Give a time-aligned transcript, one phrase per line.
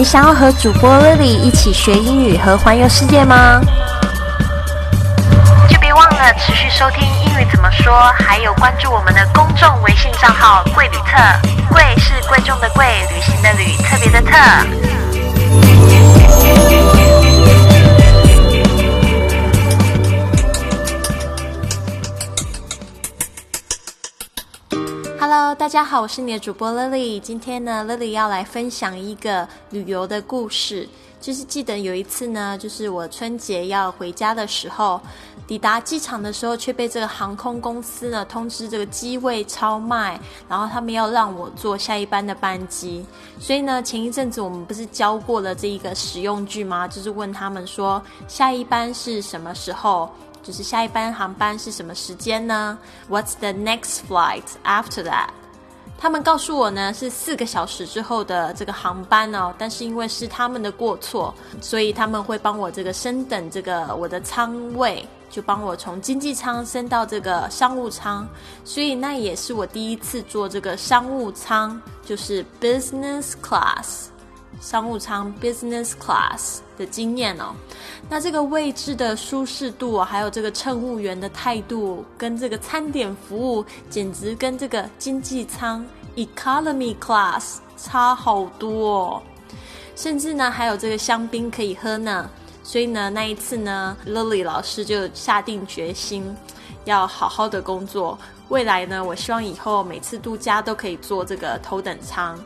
[0.00, 3.60] 你想要和主播 Lily 一起学英语和环游世界吗？
[5.68, 11.18] 就别忘了持续收听英语怎么说，还有关注我们的公众微信账号“贵旅特”。
[11.68, 15.89] 贵是贵重的贵，旅行的旅，特别的特。
[25.70, 27.20] 大家好，我是你的主播 Lily。
[27.20, 30.88] 今天呢，Lily 要来分享一个旅游的故事。
[31.20, 35.00] 就是记得有一次呢，就是我春节要回家的时候，
[35.46, 43.06] 抵达机场的时候，却被这个航空公司呢通知这个机位超卖，然后他们要让我坐下一班的班机。
[43.38, 46.88] 所以呢，前一阵子我们不是教过了这一个使用句吗？
[46.88, 50.10] 就是问他们说下一班是什么时候？
[50.42, 52.76] 就是下一班航班是什么时间呢
[53.08, 55.28] ？What's the next flight after that？
[56.00, 68.26] 他们告诉我呢是四个小时之后的这个航班哦，但是因为是他们的过错，所以他们会帮我这个升等这个我的舱位，就帮我从经济舱升到这个商务舱，
[68.64, 74.06] 所以那也是我第一次坐这个商务舱，就是 business class。
[74.60, 77.54] 商务舱 （business class） 的经验哦，
[78.08, 85.84] 那这个位置的舒适度，还有这个乘务员的态度，跟这个餐点服务，简直跟这个经济舱
[86.16, 89.22] （economy class） 差好多哦。
[89.96, 92.28] 甚至呢，还有这个香槟可以喝呢。
[92.62, 96.36] 所以呢，那一次呢，Lily 老师就下定决心
[96.84, 98.18] 要好好的工作。
[98.48, 102.38] 未来呢，我希望以后每次度假都可以坐这个头等舱。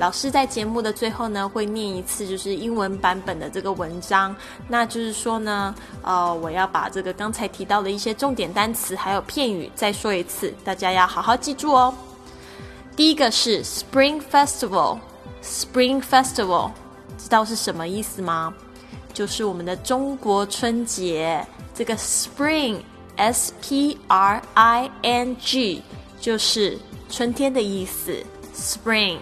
[0.00, 4.34] 老师在节目的最后呢，会念一次就是英文版本的这个文章。
[4.66, 11.94] 那就是说呢，呃，我要把这个刚才提到的一些重点单词还有片语再说一次，大家要好好记住哦。
[12.96, 16.70] 第一个是 Spring Festival，Spring Festival，
[17.18, 18.54] 知道是什么意思吗？
[19.12, 21.46] 就是我们的中国春节。
[21.74, 25.82] 这个 Spring，S P R I N G，
[26.18, 26.78] 就是
[27.10, 28.16] 春天的意思
[28.54, 29.18] ，Spring。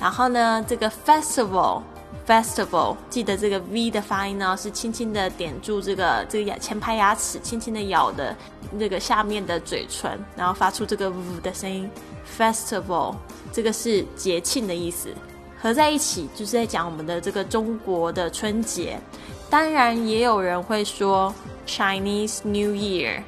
[0.00, 8.34] 然后呢，这个 festival，festival，记得这个 v 的发音呢，是轻轻的点住这个这个牙前排牙齿，轻轻的咬的
[8.72, 11.88] 那个下面的嘴唇，然后发出这个 v 的声音。
[12.38, 13.14] festival，
[13.52, 15.08] 这个是节庆的意思，
[15.60, 18.98] 合在一起就是在讲我们的这个中国的春节。
[19.50, 21.34] 当然，也有人会说
[21.66, 23.20] Chinese New Year。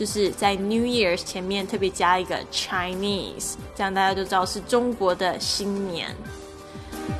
[0.00, 6.08] 就是在 New Year's 前面特别加一个 Chinese，这样大家就知道是中国的新年。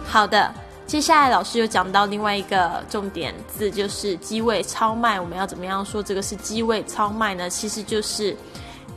[0.02, 0.50] 好的，
[0.86, 5.20] 接下来老师又讲到另外一个重点字，就是机位超卖。
[5.20, 7.50] 我们要怎么样说这个是机位超卖呢？
[7.50, 8.34] 其实就是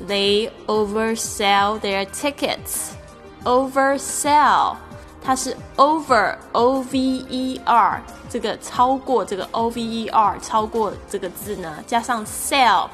[0.08, 2.94] They oversell their tickets。
[3.44, 4.78] Oversell，
[5.22, 12.88] 它是 over o v e r 这个超过这个 o v e r 超过这个字呢，加上 sell。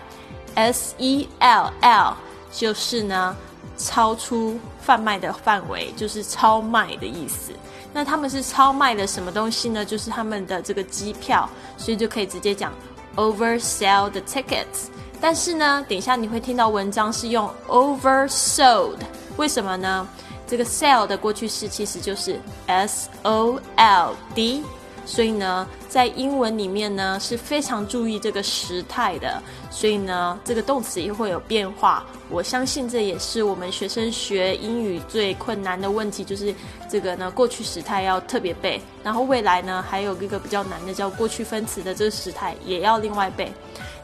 [0.59, 2.13] S E L L
[2.51, 3.35] 就是呢，
[3.77, 7.53] 超出贩卖的范围，就是超卖的意思。
[7.93, 9.85] 那他们是超卖的什么东西呢？
[9.85, 12.73] 就是他们的这个机票，所以就可以直接讲
[13.15, 14.89] oversell the tickets。
[15.21, 18.97] 但是呢，等一下你会听到文章是用 oversold，
[19.37, 20.07] 为什么呢？
[20.45, 24.63] 这个 sell 的过去式其实就是 S O L D。
[25.09, 32.05] 所以呢，在英文里面呢是非常注意这个时态的，所以呢，这个动词也会有变化。
[32.29, 36.53] 我相信这也是我们学生学英语最困难的问题，就是
[36.87, 43.51] 这个呢过去时态要特别背，然后未来呢还有一个比较难的叫过去分词的这个时态也要另外背。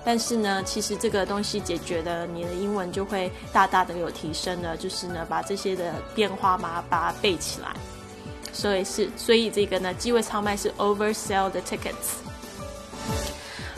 [0.04, 7.76] 但是呢，其实这个东西解决了，你的英文就会大大的有提升了，就是呢把这些的变化嘛把它背起来。
[8.56, 12.16] 所以是，所以这个呢，机位超卖是 oversell the tickets。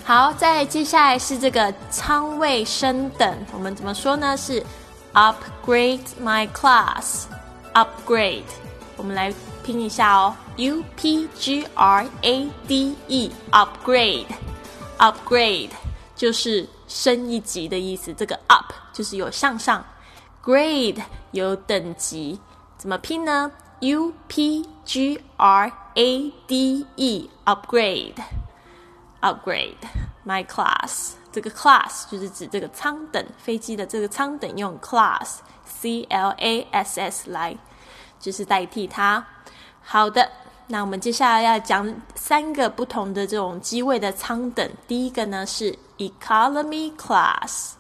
[0.03, 4.37] 好，再接下来是这个仓位升等，我们怎么说呢？
[4.37, 4.63] 是
[5.13, 7.23] upgrade my class。
[7.73, 8.43] upgrade，
[8.95, 9.33] 我们来
[9.63, 15.71] 拼一下哦，u p g r a d e，upgrade，upgrade
[16.15, 18.13] 就是升一级的意思。
[18.13, 19.85] 这个 up 就是有向上
[20.43, 21.01] ，grade
[21.31, 22.39] 有等级，
[22.77, 28.22] 怎么拼呢 ？U P G R A D E upgrade
[29.20, 29.76] upgrade
[30.24, 37.56] my class 这个 class 就是指这个舱等飞机的这个舱等用 class C L A S S 来
[38.20, 39.26] 就是代替它。
[39.82, 40.30] 好的，
[40.68, 44.70] 那我们接下来要讲三个不同的这种机位的舱等。
[44.86, 47.72] 第一个呢是 economy class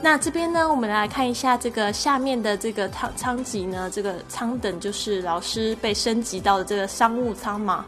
[0.00, 7.84] 那这边呢，我们来看一下这个下面的这个舱舱级呢，这个舱等就是老师被升级到的这个商务舱嘛。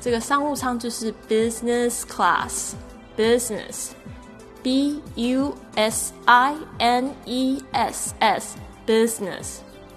[0.00, 9.56] 这个商务舱就是 business class，business，b u s i n e s s，business。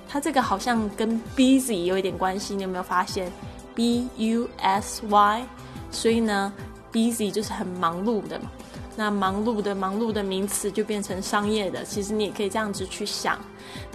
[0.09, 3.31] 它这个好像跟 busy 有一点关系，你有没有发现
[3.75, 5.45] ？b u s y，
[5.91, 6.51] 所以呢
[6.91, 8.51] ，busy 就是很忙碌的嘛。
[8.95, 13.39] 那忙碌的忙碌的名词就变成商业的，其实你也可以这样子去想，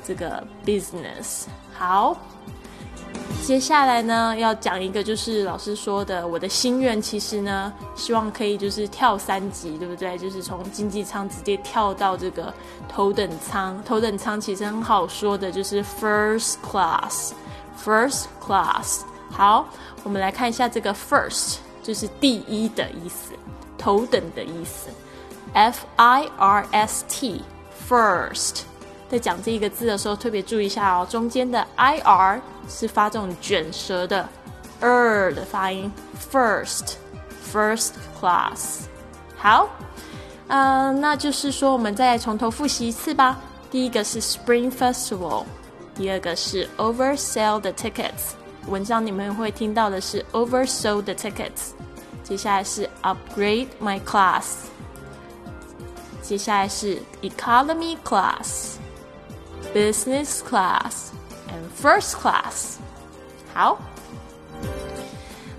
[0.04, 2.16] 这个 business 好。
[3.42, 10.18] 接下来呢，要讲一个就是老师说的，我的心愿其实呢，希望可以就是跳三级，对不对？
[10.18, 12.52] 就是从经济舱直接跳到这个
[12.88, 13.82] 头等舱。
[13.84, 19.00] 头等舱其实很好说的，就是 first class，first class。
[19.30, 19.66] 好，
[20.02, 21.56] 我们来看一下这个 first，
[21.88, 23.32] 就是第一的意思。
[23.78, 24.90] 头等的意思
[25.54, 27.42] ，F I R S T
[27.88, 28.62] first，
[29.08, 34.28] 在讲这一个字的时候，特别注意一下哦，中间的 I R 是发这种卷舌的
[34.82, 35.90] ，er 的发音
[36.30, 36.96] ，first
[37.50, 38.80] first class。
[39.38, 39.70] 好，
[40.48, 43.38] 嗯，那就是说，我们再从头复习一次吧。
[43.70, 45.44] 第一个是 Spring Festival，
[45.94, 48.34] 第二个是 Oversell the tickets。
[48.68, 51.72] 文章你们会听到的是 Oversold the tickets。
[52.22, 54.44] 接下来是 upgrade my class，
[56.20, 61.08] 接下来是 economy class，business class
[61.48, 62.74] and first class。
[63.54, 63.78] 好，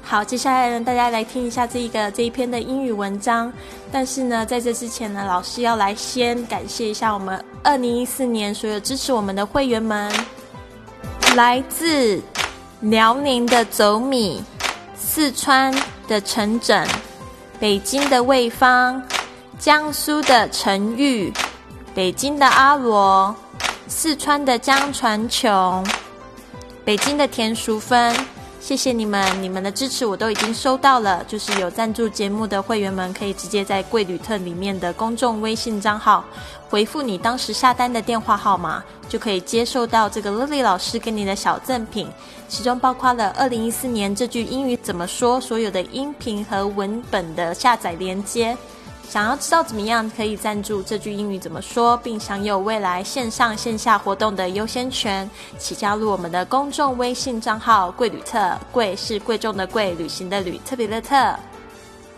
[0.04, 3.52] 好，接下来呢，大家来听一下这一个这一篇的英语文章。
[3.92, 10.14] 但是呢，在这之前呢，老师要来先感谢一下我们二零一四年所有支持我们的会员们，
[11.36, 12.22] 来自
[12.82, 14.44] 辽宁的走米，
[14.96, 15.74] 四川。
[16.10, 16.88] 的陈枕，
[17.60, 19.00] 北京的魏芳，
[19.60, 21.32] 江苏的陈玉，
[21.94, 23.36] 北京的阿罗，
[23.88, 25.86] 四川的江传琼，
[26.84, 28.12] 北京的田淑芬，
[28.60, 31.24] 谢谢你们，你们的支持我都已经收到了。
[31.28, 36.24] 就是有赞助节目的会员们，可以直接在贵旅特里面的公众微信账号
[36.70, 38.84] 回复你当时下单的电话号码。
[39.08, 42.08] 就可以接受到这个 Lily 老师给你的小赠品，
[42.48, 48.56] 其中包括了二零一四年这句英语怎么说所有的音频和文本的下载连接。
[49.10, 61.36] 想要知道怎么样可以赞助这句英语怎么说，并享有未来线上线下活动的优先权，请加入我们的公众微信账号“贵旅特”，贵是贵重的贵，旅行的旅，特别的特。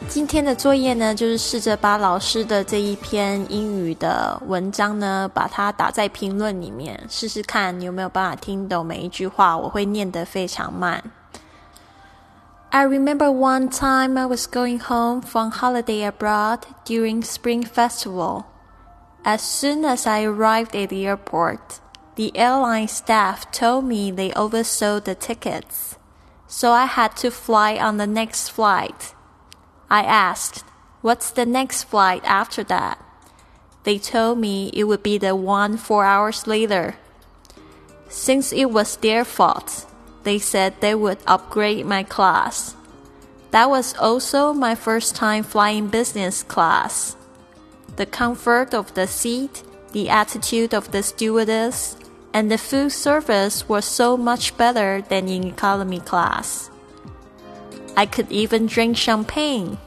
[0.09, 9.57] 今天的作业呢，就是试着把老师的这一篇英语的文章呢，把它打在评论里面，试试看你有没有办法听懂每一句话。
[9.57, 11.01] 我会念得非常慢。
[12.73, 18.47] I remember one time I was going home from holiday abroad during Spring Festival.
[19.25, 21.81] As soon as I arrived at the airport,
[22.15, 25.97] the airline staff told me they oversold the tickets,
[26.47, 29.15] so I had to fly on the next flight.
[29.89, 30.63] I asked,
[31.01, 33.03] What's the next flight after that?
[33.83, 36.95] They told me it would be the one four hours later.
[38.07, 39.90] Since it was their fault,
[40.23, 42.75] they said they would upgrade my class.
[43.51, 47.15] That was also my first time flying business class.
[47.97, 51.97] The comfort of the seat, the attitude of the stewardess,
[52.33, 56.69] and the food service were so much better than in economy class.
[57.97, 59.77] I could even drink champagne.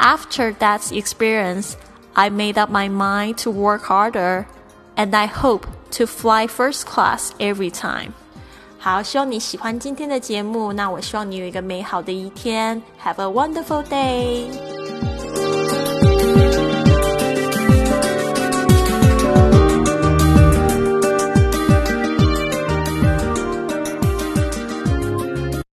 [0.00, 1.76] After that experience,
[2.16, 4.48] I made up my mind to work harder,
[4.96, 8.14] and I hope to fly first class every time.
[8.84, 10.72] 好，希望你喜欢今天的节目。
[10.72, 14.71] 那我希望你有一个美好的一天，Have a wonderful day。